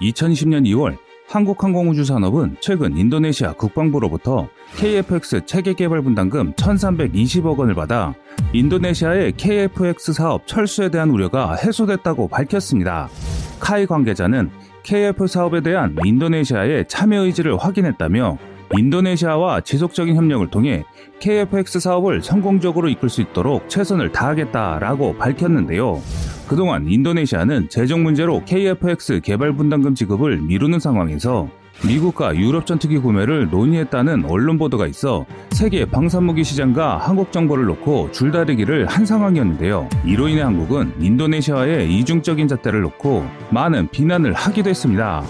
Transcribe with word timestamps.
2020년 0.00 0.64
2월 0.66 0.96
한국항공우주 1.28 2.04
산업은 2.04 2.56
최근 2.60 2.96
인도네시아 2.96 3.54
국방부로부터 3.54 4.48
KFX 4.76 5.46
체계 5.46 5.72
개발 5.72 6.02
분담금 6.02 6.52
1,320억 6.52 7.56
원을 7.56 7.74
받아 7.74 8.14
인도네시아의 8.52 9.32
KFX 9.36 10.12
사업 10.12 10.46
철수에 10.46 10.90
대한 10.90 11.10
우려가 11.10 11.54
해소됐다고 11.54 12.28
밝혔습니다. 12.28 13.08
카이 13.58 13.86
관계자는 13.86 14.50
KF 14.82 15.26
사업에 15.26 15.62
대한 15.62 15.96
인도네시아의 16.04 16.86
참여 16.88 17.22
의지를 17.24 17.56
확인했다며 17.56 18.36
인도네시아와 18.76 19.60
지속적인 19.60 20.16
협력을 20.16 20.46
통해 20.48 20.84
KFX 21.20 21.80
사업을 21.80 22.22
성공적으로 22.22 22.88
이끌 22.88 23.08
수 23.08 23.20
있도록 23.20 23.68
최선을 23.68 24.12
다하겠다라고 24.12 25.16
밝혔는데요. 25.16 26.00
그동안 26.48 26.86
인도네시아는 26.88 27.68
재정 27.68 28.02
문제로 28.02 28.42
KFX 28.44 29.20
개발 29.20 29.52
분담금 29.54 29.94
지급을 29.94 30.38
미루는 30.38 30.78
상황에서 30.78 31.48
미국과 31.86 32.36
유럽 32.36 32.66
전투기 32.66 32.98
구매를 32.98 33.50
논의했다는 33.50 34.26
언론 34.26 34.58
보도가 34.58 34.86
있어 34.86 35.26
세계 35.50 35.84
방산무기 35.84 36.44
시장과 36.44 36.98
한국 36.98 37.32
정보를 37.32 37.64
놓고 37.66 38.12
줄다리기를 38.12 38.86
한 38.86 39.04
상황이었는데요. 39.04 39.88
이로 40.04 40.28
인해 40.28 40.42
한국은 40.42 40.94
인도네시아의 41.00 41.92
이중적인 41.92 42.48
잣대를 42.48 42.80
놓고 42.82 43.26
많은 43.50 43.88
비난을 43.88 44.32
하기도 44.34 44.70
했습니다. 44.70 45.24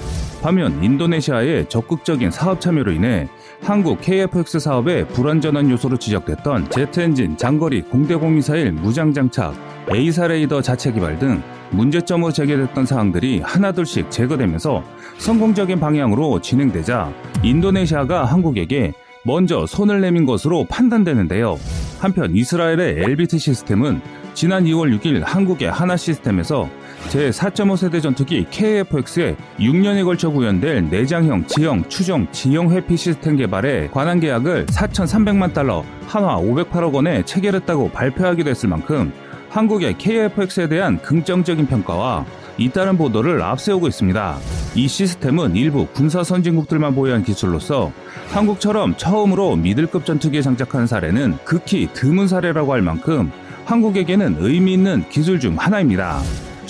반면 0.44 0.84
인도네시아의 0.84 1.70
적극적인 1.70 2.30
사업 2.30 2.60
참여로 2.60 2.92
인해 2.92 3.30
한국 3.62 4.02
KFX 4.02 4.58
사업의 4.58 5.08
불안전한 5.08 5.70
요소로 5.70 5.96
지적됐던 5.96 6.68
제트엔진 6.68 7.38
장거리 7.38 7.80
공대공 7.80 8.34
미사일 8.34 8.70
무장 8.72 9.14
장착, 9.14 9.54
AESA 9.90 10.26
레이더 10.26 10.60
자체 10.60 10.92
개발 10.92 11.18
등 11.18 11.42
문제점으로 11.70 12.30
제기됐던 12.30 12.84
사항들이 12.84 13.40
하나둘씩 13.40 14.10
제거되면서 14.10 14.84
성공적인 15.16 15.80
방향으로 15.80 16.38
진행되자 16.42 17.10
인도네시아가 17.42 18.26
한국에게 18.26 18.92
먼저 19.24 19.64
손을 19.64 20.02
내민 20.02 20.26
것으로 20.26 20.66
판단되는데요. 20.68 21.58
한편 22.00 22.36
이스라엘의 22.36 23.02
엘비트 23.02 23.38
시스템은 23.38 24.02
지난 24.34 24.64
2월 24.64 24.94
6일 24.98 25.22
한국의 25.24 25.70
한화 25.70 25.96
시스템에서 25.96 26.68
제4.5 27.08 27.76
세대 27.76 28.00
전투기 28.00 28.46
KFX에 28.50 29.36
6년에 29.58 30.04
걸쳐 30.04 30.30
구현될 30.30 30.88
내장형 30.90 31.46
지형 31.46 31.88
추종 31.88 32.26
지형 32.32 32.70
회피 32.72 32.96
시스템 32.96 33.36
개발에 33.36 33.88
관한 33.88 34.20
계약을 34.20 34.66
4,300만 34.66 35.52
달러 35.52 35.84
한화 36.06 36.36
508억 36.36 36.92
원에 36.92 37.24
체결했다고 37.24 37.90
발표하기도 37.90 38.50
했을 38.50 38.68
만큼 38.68 39.12
한국의 39.50 39.98
KFX에 39.98 40.68
대한 40.68 41.00
긍정적인 41.00 41.66
평가와 41.66 42.24
잇따른 42.58 42.96
보도를 42.96 43.42
앞세우고 43.42 43.86
있습니다. 43.88 44.38
이 44.74 44.88
시스템은 44.88 45.54
일부 45.54 45.86
군사 45.86 46.24
선진국들만 46.24 46.94
보유한 46.94 47.22
기술로서 47.22 47.92
한국처럼 48.30 48.96
처음으로 48.96 49.56
미들급 49.56 50.04
전투기에 50.04 50.42
장착한 50.42 50.86
사례는 50.86 51.38
극히 51.44 51.88
드문 51.92 52.26
사례라고 52.26 52.72
할 52.72 52.82
만큼 52.82 53.30
한국에게는 53.64 54.36
의미 54.40 54.74
있는 54.74 55.08
기술 55.08 55.38
중 55.38 55.56
하나입니다. 55.56 56.20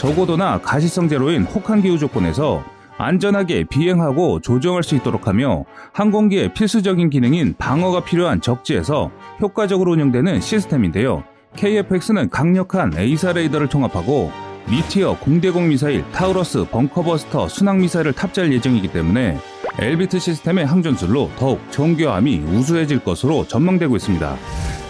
저고도나 0.05 0.59
가시성 0.59 1.09
제로인 1.09 1.45
혹한 1.45 1.81
기후 1.81 1.97
조건에서 1.97 2.63
안전하게 2.99 3.65
비행하고 3.65 4.41
조정할 4.41 4.83
수 4.83 4.95
있도록 4.97 5.27
하며 5.27 5.65
항공기의 5.95 6.53
필수적인 6.53 7.09
기능인 7.09 7.55
방어가 7.57 8.05
필요한 8.05 8.43
적지에서 8.43 9.11
효과적으로 9.41 9.93
운영되는 9.93 10.43
시스템인데요. 10.43 11.25
KFX는 11.57 12.29
강력한 12.29 12.93
AESA 12.95 13.33
레이더를 13.33 13.69
통합하고 13.69 14.31
Meteor 14.69 15.21
공대공 15.21 15.69
미사일, 15.69 16.05
Taurus, 16.13 16.67
bunker 16.71 17.07
buster, 17.07 17.49
순항 17.49 17.79
미사일을 17.79 18.13
탑재할 18.13 18.53
예정이기 18.53 18.89
때문에 18.89 19.39
엘비트 19.79 20.19
시스템의 20.19 20.67
항전술로 20.67 21.31
더욱 21.37 21.61
정교함이 21.71 22.39
우수해질 22.39 23.01
것으로 23.01 23.47
전망되고 23.47 23.97
있습니다. 23.97 24.37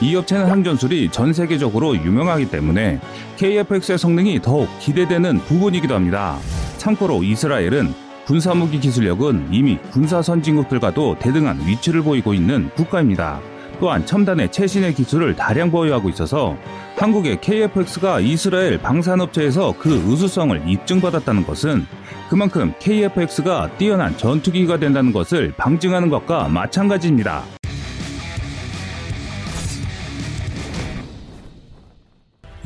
이 0.02 0.14
업체는 0.14 0.46
항전술이 0.46 1.11
전 1.11 1.33
세계적으로 1.33 1.96
유명하기 1.96 2.50
때문에 2.50 3.00
KFX의 3.36 3.98
성능이 3.98 4.42
더욱 4.42 4.68
기대되는 4.80 5.39
부분이기도 5.39 5.94
합니다. 5.94 6.39
참고로 6.77 7.23
이스라엘은 7.23 7.94
군사무기 8.27 8.80
기술력은 8.80 9.48
이미 9.52 9.78
군사 9.90 10.23
선진국들과도 10.23 11.17
대등한 11.18 11.61
위치를 11.67 12.02
보이고 12.02 12.34
있는 12.34 12.70
국가입니다. 12.74 13.40
또한 13.84 14.06
첨단의 14.06 14.50
최신의 14.50 14.95
기술을 14.95 15.36
다량 15.36 15.70
보유하고 15.70 16.08
있어서 16.08 16.56
한국의 16.96 17.42
KFX가 17.42 18.20
이스라엘 18.20 18.78
방산업체에서 18.78 19.74
그 19.78 19.95
우수성을 19.95 20.62
입증받았다는 20.67 21.45
것은 21.45 21.86
그만큼 22.30 22.73
KFX가 22.78 23.77
뛰어난 23.77 24.17
전투기가 24.17 24.78
된다는 24.78 25.12
것을 25.12 25.52
방증하는 25.58 26.08
것과 26.08 26.48
마찬가지입니다. 26.48 27.42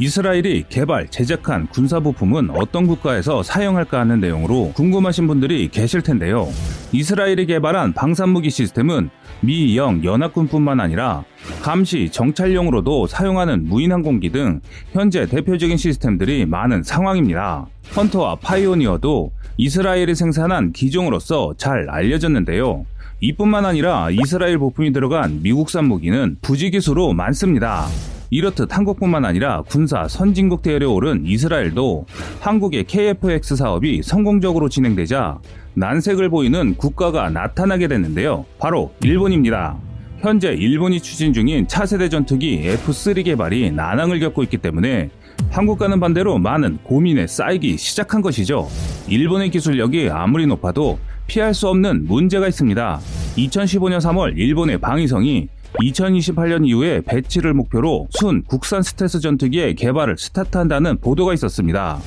이스라엘이 0.00 0.66
개발, 0.68 1.08
제작한 1.08 1.66
군사부품은 1.66 2.50
어떤 2.50 2.86
국가에서 2.86 3.42
사용할까 3.42 3.98
하는 3.98 4.20
내용으로 4.20 4.72
궁금하신 4.74 5.26
분들이 5.26 5.68
계실 5.68 6.02
텐데요. 6.02 6.46
이스라엘이 6.92 7.46
개발한 7.46 7.94
방산무기 7.94 8.48
시스템은 8.48 9.10
미, 9.40 9.76
영, 9.76 10.04
연합군뿐만 10.04 10.78
아니라 10.78 11.24
감시, 11.62 12.10
정찰용으로도 12.12 13.08
사용하는 13.08 13.64
무인항공기 13.64 14.30
등 14.30 14.60
현재 14.92 15.26
대표적인 15.26 15.76
시스템들이 15.76 16.46
많은 16.46 16.84
상황입니다. 16.84 17.66
헌터와 17.96 18.36
파이오니어도 18.36 19.32
이스라엘이 19.56 20.14
생산한 20.14 20.72
기종으로서 20.74 21.54
잘 21.56 21.90
알려졌는데요. 21.90 22.86
이뿐만 23.20 23.64
아니라 23.64 24.10
이스라엘 24.10 24.58
부품이 24.58 24.92
들어간 24.92 25.42
미국산 25.42 25.86
무기는 25.86 26.36
부지기수로 26.40 27.14
많습니다. 27.14 27.86
이렇듯 28.30 28.76
한국뿐만 28.76 29.24
아니라 29.24 29.62
군사 29.62 30.06
선진국 30.06 30.62
대열에 30.62 30.84
오른 30.84 31.24
이스라엘도 31.24 32.06
한국의 32.40 32.84
KFX 32.84 33.56
사업이 33.56 34.02
성공적으로 34.02 34.68
진행되자 34.68 35.38
난색을 35.74 36.28
보이는 36.28 36.74
국가가 36.74 37.30
나타나게 37.30 37.88
됐는데요. 37.88 38.44
바로 38.58 38.92
일본입니다. 39.02 39.76
현재 40.18 40.52
일본이 40.52 41.00
추진 41.00 41.32
중인 41.32 41.68
차세대 41.68 42.08
전투기 42.08 42.62
F3 42.64 43.24
개발이 43.24 43.70
난항을 43.70 44.18
겪고 44.18 44.42
있기 44.42 44.58
때문에 44.58 45.10
한국과는 45.50 46.00
반대로 46.00 46.38
많은 46.38 46.78
고민에 46.82 47.26
쌓이기 47.28 47.78
시작한 47.78 48.20
것이죠. 48.20 48.68
일본의 49.08 49.50
기술력이 49.50 50.10
아무리 50.10 50.46
높아도 50.46 50.98
피할 51.28 51.54
수 51.54 51.68
없는 51.68 52.06
문제가 52.06 52.48
있습니다. 52.48 53.00
2015년 53.36 54.00
3월 54.00 54.36
일본의 54.36 54.78
방위성이 54.78 55.48
2028년 55.80 56.66
이후에 56.66 57.00
배치를 57.02 57.54
목표로 57.54 58.08
순 58.10 58.42
국산 58.42 58.82
스텔스 58.82 59.20
전투기의 59.20 59.74
개발을 59.74 60.16
스타트한다는 60.18 60.98
보도가 60.98 61.34
있었습니다. 61.34 61.98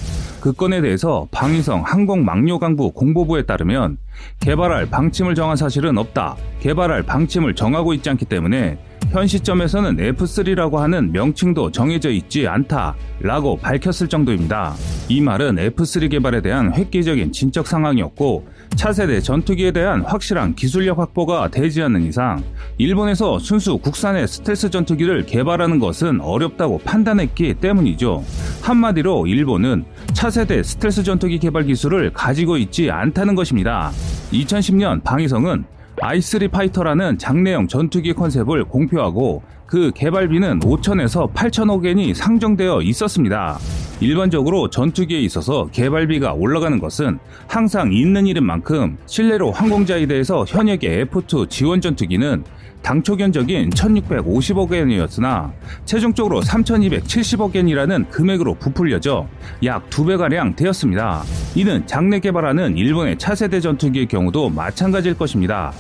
그 0.42 0.54
건에 0.54 0.82
대해서 0.82 1.28
방위성 1.32 1.84
항공망료강부 1.86 2.92
공보부에 2.92 3.44
따르면 3.44 3.98
개발할 4.40 4.88
방침을 4.88 5.36
정한 5.36 5.56
사실은 5.56 5.98
없다. 5.98 6.36
개발할 6.60 7.04
방침을 7.04 7.56
정하고 7.56 7.94
있지 7.94 8.10
않기 8.10 8.26
때문에 8.26 8.78
현 9.12 9.28
시점에서는 9.28 9.98
F3라고 9.98 10.78
하는 10.78 11.12
명칭도 11.12 11.72
정해져 11.72 12.10
있지 12.10 12.48
않다. 12.48 12.96
라고 13.20 13.58
밝혔을 13.58 14.08
정도입니다. 14.08 14.74
이 15.10 15.20
말은 15.20 15.58
F3 15.58 16.10
개발에 16.10 16.42
대한 16.42 16.74
획기적인 16.74 17.34
진척 17.34 17.68
상황이었고 17.68 18.48
차세대 18.76 19.20
전투기에 19.20 19.72
대한 19.72 20.02
확실한 20.02 20.56
기술력 20.56 21.00
확보가 21.00 21.50
되지 21.50 21.82
않는 21.84 22.08
이상 22.08 22.42
일본에서 22.78 23.38
순수 23.40 23.78
국산의 23.78 24.30
스텔스 24.30 24.70
전투기를 24.70 25.26
개발하는 25.26 25.80
것은 25.80 26.22
어렵다고 26.22 26.78
판단했기 26.78 27.56
때문이죠. 27.56 28.24
한마디로 28.62 29.28
일본은 29.28 29.84
차세대 30.14 30.64
스텔스 30.64 31.04
전투기 31.04 31.38
개발 31.38 31.66
기술을 31.66 32.14
가지고 32.14 32.56
있지 32.56 32.90
않다는 32.90 33.36
것입니다. 33.36 33.92
2010년 34.32 35.04
방위성은 35.04 35.66
i3 36.02 36.52
fighter라는 36.52 37.18
장래형 37.18 37.68
전투기 37.68 38.14
컨셉을 38.14 38.66
공표하고 38.66 39.44
그 39.66 39.92
개발비는 39.94 40.60
5천에서 40.60 41.32
8천억 41.34 41.86
엔이 41.86 42.14
상정되어 42.14 42.82
있었습니다. 42.82 43.60
일반적으로 44.02 44.68
전투기에 44.68 45.20
있어서 45.22 45.68
개발비가 45.72 46.34
올라가는 46.34 46.80
것은 46.80 47.20
항상 47.48 47.94
있는 47.94 48.26
일인 48.26 48.44
만큼 48.44 48.98
실례로 49.06 49.52
항공자위대에서 49.52 50.44
현역의 50.48 51.06
F2 51.06 51.50
지원 51.50 51.80
전투기는 51.80 52.44
당초 52.82 53.16
견적인 53.16 53.70
1650억 53.70 54.74
엔이었으나 54.74 55.54
최종적으로 55.86 56.42
3270억 56.42 57.56
엔이라는 57.56 58.10
금액으로 58.10 58.56
부풀려져 58.56 59.28
약 59.64 59.88
2배가량 59.92 60.56
되었습니다. 60.56 61.22
이는 61.54 61.86
장내 61.86 62.20
개발하는 62.22 62.76
일본의 62.76 63.20
차세대 63.20 63.60
전투기의 63.60 64.08
경우도 64.08 64.50
마찬가지일 64.50 65.16
것입니다. 65.16 65.72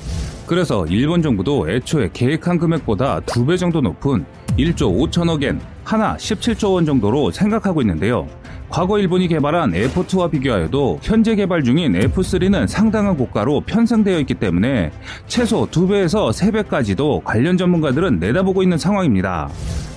그래서 0.45 0.85
일본 0.89 1.23
정부도 1.23 1.69
애초에 1.69 2.09
계획한 2.13 2.59
금액보다 2.59 3.21
2배 3.21 3.57
정도 3.57 3.81
높은 3.81 4.25
1조 4.61 5.11
5천억엔, 5.11 5.59
하나 5.83 6.15
17조 6.15 6.75
원 6.75 6.85
정도로 6.85 7.31
생각하고 7.31 7.81
있는데요. 7.81 8.27
과거 8.69 8.99
일본이 8.99 9.27
개발한 9.27 9.71
F2와 9.71 10.31
비교하여도 10.31 10.99
현재 11.01 11.35
개발 11.35 11.63
중인 11.63 11.93
F3는 11.93 12.67
상당한 12.67 13.17
고가로 13.17 13.61
편성되어 13.65 14.19
있기 14.19 14.35
때문에 14.35 14.91
최소 15.27 15.67
2배에서 15.67 16.31
3배까지도 16.31 17.23
관련 17.23 17.57
전문가들은 17.57 18.19
내다보고 18.19 18.63
있는 18.63 18.77
상황입니다. 18.77 19.49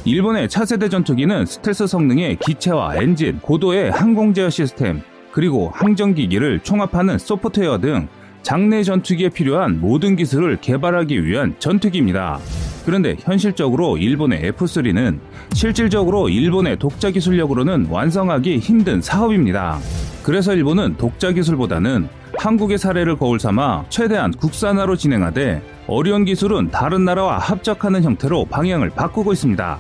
일본의 0.05 0.49
차세대 0.49 0.88
전투기는 0.88 1.46
스텔스 1.46 1.87
성능의 1.87 2.38
기체와 2.40 2.96
엔진, 2.96 3.38
고도의 3.40 3.90
항공 3.93 4.34
제어 4.34 4.50
시스템, 4.50 5.02
그리고 5.31 5.70
항전기기를 5.72 6.61
총합하는 6.61 7.19
소프트웨어 7.19 7.78
등 7.78 8.08
장내 8.44 8.82
전투기에 8.82 9.31
필요한 9.31 9.81
모든 9.81 10.17
기술을 10.17 10.58
개발하기 10.61 11.25
위한 11.25 11.56
전투기입니다. 11.58 12.38
그런데 12.85 13.17
현실적으로 13.19 13.96
일본의 13.96 14.52
F3는 14.52 15.19
실질적으로 15.55 16.29
일본의 16.29 16.79
독자 16.79 17.11
기술력으로는 17.11 17.87
완성하기 17.88 18.58
힘든 18.58 19.00
사업입니다. 19.00 19.79
그래서 20.23 20.55
일본은 20.55 20.96
독자 20.99 21.32
기술보다는 21.32 22.06
한국의 22.37 22.76
사례를 22.76 23.17
거울 23.17 23.41
삼아 23.41 23.87
최대한 23.88 24.31
국산화로 24.31 24.97
진행하되 24.97 25.62
어려운 25.87 26.26
기술은 26.26 26.70
다른 26.70 27.06
나라와 27.06 27.38
합작하는 27.38 28.02
형태로 28.02 28.44
방향을 28.47 28.90
바꾸고 28.90 29.32
있습니다. 29.32 29.79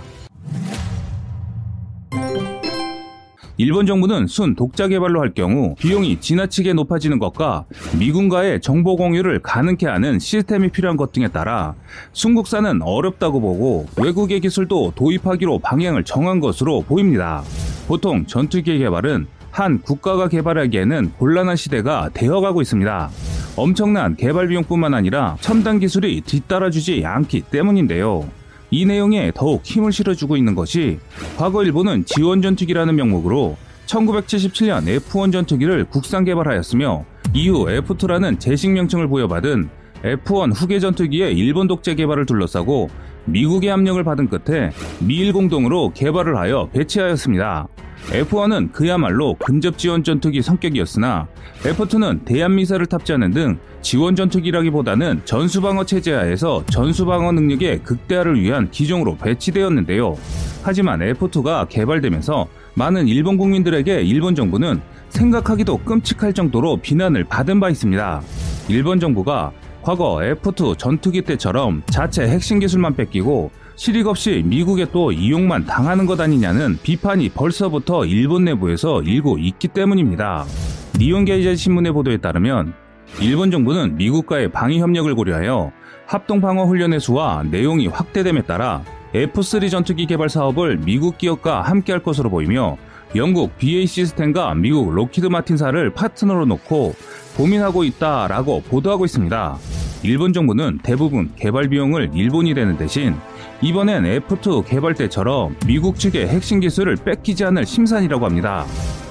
일본 3.64 3.86
정부는 3.86 4.26
순 4.26 4.54
독자 4.54 4.88
개발로 4.88 5.22
할 5.22 5.32
경우 5.32 5.74
비용이 5.76 6.20
지나치게 6.20 6.74
높아지는 6.74 7.18
것과 7.18 7.64
미군과의 7.98 8.60
정보 8.60 8.94
공유를 8.94 9.40
가능케 9.40 9.86
하는 9.86 10.18
시스템이 10.18 10.68
필요한 10.68 10.98
것 10.98 11.12
등에 11.12 11.28
따라 11.28 11.74
순국사는 12.12 12.82
어렵다고 12.82 13.40
보고 13.40 13.86
외국의 13.96 14.40
기술도 14.40 14.92
도입하기로 14.94 15.60
방향을 15.60 16.04
정한 16.04 16.40
것으로 16.40 16.82
보입니다. 16.82 17.42
보통 17.88 18.26
전투기 18.26 18.76
개발은 18.76 19.26
한 19.50 19.80
국가가 19.80 20.28
개발하기에는 20.28 21.12
곤란한 21.12 21.56
시대가 21.56 22.10
되어가고 22.12 22.60
있습니다. 22.60 23.08
엄청난 23.56 24.14
개발 24.16 24.48
비용뿐만 24.48 24.92
아니라 24.92 25.38
첨단 25.40 25.78
기술이 25.78 26.20
뒤따라주지 26.20 27.02
않기 27.06 27.40
때문인데요. 27.50 28.28
이 28.74 28.84
내용에 28.84 29.30
더욱 29.36 29.64
힘을 29.64 29.92
실어주고 29.92 30.36
있는 30.36 30.56
것이 30.56 30.98
과거 31.38 31.62
일본은 31.62 32.04
지원 32.06 32.42
전투기라는 32.42 32.96
명목으로 32.96 33.56
1977년 33.86 34.98
F1 34.98 35.30
전투기를 35.30 35.84
국산 35.84 36.24
개발하였으며 36.24 37.04
이후 37.34 37.66
F2라는 37.66 38.40
제식 38.40 38.72
명칭을 38.72 39.06
부여받은 39.06 39.68
F1 40.02 40.60
후계 40.60 40.80
전투기의 40.80 41.36
일본 41.36 41.68
독재 41.68 41.94
개발을 41.94 42.26
둘러싸고 42.26 42.90
미국의 43.26 43.70
압력을 43.70 44.02
받은 44.02 44.28
끝에 44.28 44.72
미일 44.98 45.32
공동으로 45.32 45.92
개발을 45.94 46.36
하여 46.36 46.68
배치하였습니다. 46.72 47.68
F1은 48.10 48.72
그야말로 48.72 49.34
근접 49.34 49.78
지원 49.78 50.04
전투기 50.04 50.42
성격이었으나 50.42 51.26
F2는 51.62 52.24
대한 52.24 52.54
미사를 52.54 52.84
탑재하는 52.84 53.30
등 53.32 53.58
지원 53.80 54.14
전투기라기보다는 54.14 55.22
전수방어 55.24 55.84
체제 55.84 56.12
하에서 56.12 56.64
전수방어 56.66 57.32
능력의 57.32 57.82
극대화를 57.82 58.40
위한 58.40 58.70
기종으로 58.70 59.16
배치되었는데요. 59.16 60.16
하지만 60.62 61.00
F2가 61.00 61.68
개발되면서 61.68 62.46
많은 62.74 63.08
일본 63.08 63.36
국민들에게 63.36 64.02
일본 64.02 64.34
정부는 64.34 64.80
생각하기도 65.08 65.78
끔찍할 65.78 66.32
정도로 66.32 66.78
비난을 66.78 67.24
받은 67.24 67.60
바 67.60 67.70
있습니다. 67.70 68.22
일본 68.68 69.00
정부가 69.00 69.52
과거 69.84 70.20
F2 70.22 70.78
전투기 70.78 71.20
때처럼 71.20 71.82
자체 71.84 72.26
핵심 72.26 72.58
기술만 72.58 72.96
뺏기고 72.96 73.50
실익 73.76 74.06
없이 74.06 74.42
미국에 74.46 74.86
또 74.90 75.12
이용만 75.12 75.66
당하는 75.66 76.06
것 76.06 76.18
아니냐는 76.18 76.78
비판이 76.82 77.28
벌써부터 77.28 78.06
일본 78.06 78.44
내부에서 78.44 79.02
일고 79.02 79.36
있기 79.36 79.68
때문입니다. 79.68 80.46
니혼게이자이 80.96 81.56
신문의 81.56 81.92
보도에 81.92 82.16
따르면 82.16 82.72
일본 83.20 83.50
정부는 83.50 83.96
미국과의 83.96 84.52
방위 84.52 84.80
협력을 84.80 85.14
고려하여 85.14 85.70
합동 86.06 86.40
방어 86.40 86.64
훈련의 86.64 86.98
수와 86.98 87.42
내용이 87.42 87.88
확대됨에 87.88 88.42
따라 88.42 88.82
F3 89.12 89.70
전투기 89.70 90.06
개발 90.06 90.30
사업을 90.30 90.78
미국 90.78 91.18
기업과 91.18 91.60
함께 91.60 91.92
할 91.92 92.02
것으로 92.02 92.30
보이며 92.30 92.78
영국 93.16 93.58
BAE 93.58 93.86
시스템과 93.86 94.54
미국 94.54 94.92
록히드 94.94 95.26
마틴사를 95.26 95.90
파트너로 95.90 96.46
놓고 96.46 96.94
고민하고 97.36 97.84
있다라고 97.84 98.62
보도하고 98.62 99.04
있습니다. 99.04 99.58
일본 100.04 100.34
정부는 100.34 100.80
대부분 100.82 101.30
개발 101.34 101.66
비용을 101.70 102.10
일본이 102.12 102.52
되는 102.52 102.76
대신 102.76 103.14
이번엔 103.62 104.04
F2 104.20 104.66
개발 104.66 104.92
때처럼 104.92 105.56
미국 105.66 105.98
측의 105.98 106.28
핵심 106.28 106.60
기술을 106.60 106.96
뺏기지 106.96 107.42
않을 107.46 107.64
심산이라고 107.64 108.26
합니다. 108.26 108.66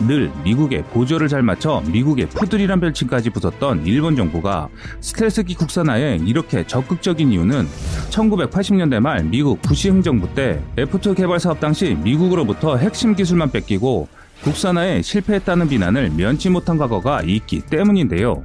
늘 0.07 0.31
미국의 0.44 0.84
보조를 0.94 1.30
잘 1.30 1.42
맞춰 1.42 1.81
미국의 1.92 2.28
푸들이란 2.30 2.80
별칭까지 2.80 3.31
붙었던 3.31 3.88
일본 3.88 4.16
정부가 4.16 4.69
스텔스기 5.01 5.56
국산화에 5.56 6.19
이렇게 6.28 6.63
적극적인 6.68 7.31
이유는 7.31 7.66
1980년대 8.12 9.00
말 9.00 9.24
미국 9.24 9.63
부시 9.63 9.90
행정부 9.90 10.31
때 10.36 10.62
F2 10.75 11.16
개발 11.16 11.40
사업 11.40 11.60
당시 11.60 11.98
미국으로부터 12.04 12.78
핵심 12.78 13.16
기술만 13.16 13.50
뺏기고 13.50 14.07
국산화에 14.44 15.01
실패했다는 15.01 15.69
비난을 15.69 16.12
면치 16.12 16.51
못한 16.51 16.78
과거가 16.78 17.24
있기 17.24 17.62
때문인데요. 17.62 18.44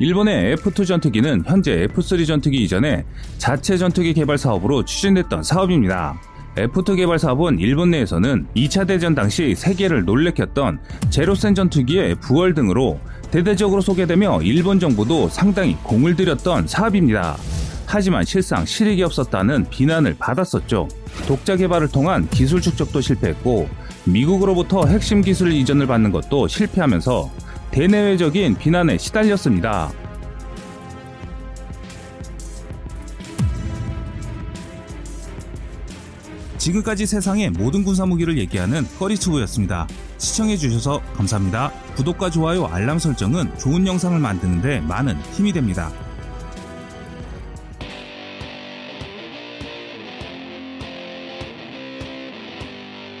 일본의 0.00 0.54
F2 0.56 0.86
전투기는 0.86 1.42
현재 1.44 1.88
F3 1.88 2.24
전투기 2.24 2.62
이전에 2.62 3.04
자체 3.36 3.76
전투기 3.76 4.14
개발 4.14 4.38
사업으로 4.38 4.84
추진됐던 4.84 5.42
사업입니다. 5.42 6.20
F2 6.54 6.96
개발 6.96 7.18
사업은 7.18 7.58
일본 7.58 7.90
내에서는 7.90 8.46
2차 8.54 8.86
대전 8.86 9.16
당시 9.16 9.56
세계를 9.56 10.04
놀래켰던 10.04 10.78
제로센 11.10 11.54
전투기의 11.56 12.14
부활 12.16 12.54
등으로 12.54 13.00
대대적으로 13.32 13.80
소개되며 13.80 14.40
일본 14.42 14.78
정부도 14.78 15.28
상당히 15.28 15.76
공을 15.82 16.14
들였던 16.14 16.68
사업입니다. 16.68 17.36
하지만 17.84 18.24
실상 18.24 18.64
실익이 18.64 19.02
없었다는 19.02 19.68
비난을 19.68 20.16
받았었죠. 20.18 20.86
독자 21.26 21.56
개발을 21.56 21.88
통한 21.88 22.28
기술 22.28 22.60
축적도 22.60 23.00
실패했고 23.00 23.68
미국으로부터 24.04 24.86
핵심 24.86 25.22
기술 25.22 25.52
이전을 25.52 25.86
받는 25.86 26.12
것도 26.12 26.46
실패하면서 26.46 27.47
대내외적인 27.78 28.56
비난에 28.56 28.98
시달렸습니다. 28.98 29.92
지금까지 36.56 37.06
세상의 37.06 37.50
모든 37.50 37.84
군사무기를 37.84 38.36
얘기하는 38.38 38.84
꺼리투브였습니다. 38.98 39.86
시청해주셔서 40.18 41.00
감사합니다. 41.14 41.70
구독과 41.94 42.30
좋아요, 42.30 42.66
알람 42.66 42.98
설정은 42.98 43.56
좋은 43.58 43.86
영상을 43.86 44.18
만드는데 44.18 44.80
많은 44.80 45.16
힘이 45.34 45.52
됩니다. 45.52 45.92